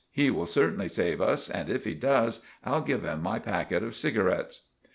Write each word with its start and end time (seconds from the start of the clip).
He 0.09 0.31
will 0.31 0.47
certainly 0.47 0.87
save 0.87 1.21
us, 1.21 1.47
and 1.47 1.69
if 1.69 1.83
he 1.85 1.93
does, 1.93 2.43
I'll 2.65 2.81
give 2.81 3.03
him 3.03 3.21
my 3.21 3.37
packet 3.37 3.83
of 3.83 3.93
cigarets." 3.93 4.63